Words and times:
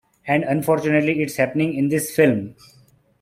And 0.25 0.43
unfortunately 0.43 1.21
it's 1.21 1.35
happening 1.35 1.75
in 1.75 1.89
this 1.89 2.09
film. 2.15 2.55